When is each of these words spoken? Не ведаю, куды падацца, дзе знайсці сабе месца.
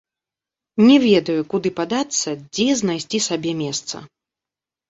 Не 0.87 0.95
ведаю, 1.03 1.35
куды 1.51 1.69
падацца, 1.81 2.29
дзе 2.57 2.65
знайсці 2.81 3.23
сабе 3.29 3.51
месца. 3.63 3.95